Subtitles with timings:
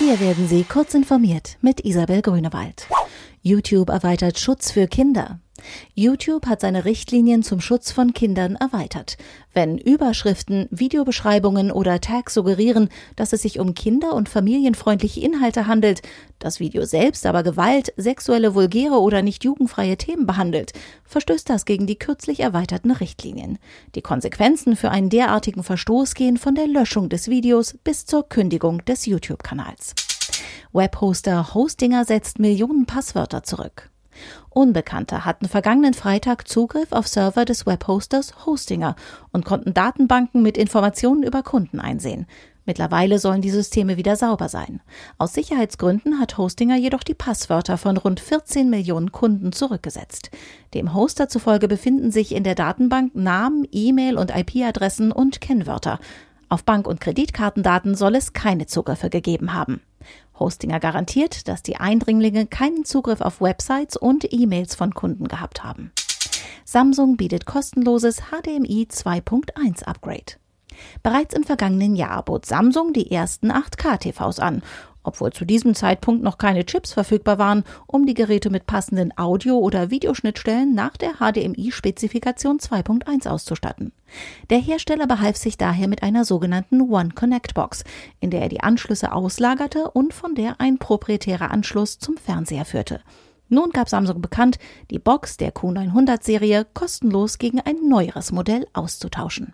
[0.00, 2.86] Hier werden Sie kurz informiert mit Isabel Grünewald.
[3.42, 5.40] YouTube erweitert Schutz für Kinder.
[5.94, 9.16] YouTube hat seine Richtlinien zum Schutz von Kindern erweitert.
[9.52, 16.02] Wenn Überschriften, Videobeschreibungen oder Tags suggerieren, dass es sich um kinder- und familienfreundliche Inhalte handelt,
[16.38, 20.72] das Video selbst aber Gewalt, sexuelle, vulgäre oder nicht jugendfreie Themen behandelt,
[21.04, 23.58] verstößt das gegen die kürzlich erweiterten Richtlinien.
[23.94, 28.84] Die Konsequenzen für einen derartigen Verstoß gehen von der Löschung des Videos bis zur Kündigung
[28.84, 29.94] des YouTube-Kanals.
[30.72, 33.90] Webhoster Hostinger setzt Millionen Passwörter zurück.
[34.50, 38.96] Unbekannte hatten vergangenen Freitag Zugriff auf Server des Webhosters Hostinger
[39.32, 42.26] und konnten Datenbanken mit Informationen über Kunden einsehen.
[42.66, 44.80] Mittlerweile sollen die Systeme wieder sauber sein.
[45.18, 50.30] Aus Sicherheitsgründen hat Hostinger jedoch die Passwörter von rund 14 Millionen Kunden zurückgesetzt.
[50.74, 55.98] Dem Hoster zufolge befinden sich in der Datenbank Namen, E-Mail und IP-Adressen und Kennwörter.
[56.50, 59.80] Auf Bank- und Kreditkartendaten soll es keine Zugriffe gegeben haben.
[60.36, 65.92] Hostinger garantiert, dass die Eindringlinge keinen Zugriff auf Websites und E-Mails von Kunden gehabt haben.
[66.64, 70.40] Samsung bietet kostenloses HDMI 2.1 Upgrade.
[71.04, 74.62] Bereits im vergangenen Jahr bot Samsung die ersten 8K-TVs an
[75.02, 79.58] obwohl zu diesem Zeitpunkt noch keine Chips verfügbar waren, um die Geräte mit passenden Audio-
[79.58, 83.92] oder Videoschnittstellen nach der HDMI-Spezifikation 2.1 auszustatten.
[84.50, 87.84] Der Hersteller behalf sich daher mit einer sogenannten One Connect Box,
[88.20, 93.00] in der er die Anschlüsse auslagerte und von der ein proprietärer Anschluss zum Fernseher führte.
[93.48, 94.58] Nun gab Samsung bekannt,
[94.90, 99.52] die Box der Q900-Serie kostenlos gegen ein neueres Modell auszutauschen.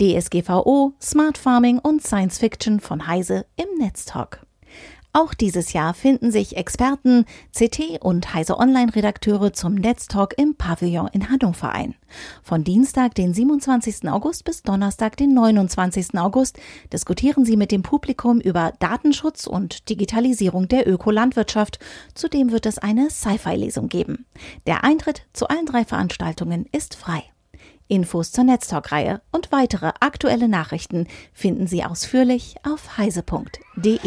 [0.00, 4.44] DSGVO, Smart Farming und Science Fiction von Heise im Netztalk.
[5.14, 11.28] Auch dieses Jahr finden sich Experten, CT und Heise Online-Redakteure zum Netztalk im Pavillon in
[11.28, 11.94] Hannover ein.
[12.42, 14.08] Von Dienstag, den 27.
[14.08, 16.18] August bis Donnerstag, den 29.
[16.18, 16.58] August
[16.94, 21.78] diskutieren sie mit dem Publikum über Datenschutz und Digitalisierung der Ökolandwirtschaft.
[22.14, 24.24] Zudem wird es eine Sci-Fi-Lesung geben.
[24.66, 27.22] Der Eintritt zu allen drei Veranstaltungen ist frei.
[27.86, 34.00] Infos zur Netztalk-Reihe und weitere aktuelle Nachrichten finden Sie ausführlich auf heise.de.